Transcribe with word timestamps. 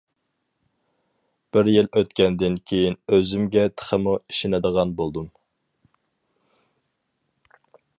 بىر 1.57 1.69
يىل 1.73 1.89
ئۆتكەندىن 1.99 2.57
كىيىن، 2.71 2.97
ئۆزۈمگە 3.13 3.67
تېخىمۇ 3.75 4.17
ئىشىنىدىغان 4.23 4.97
بولدۇم. 5.03 5.33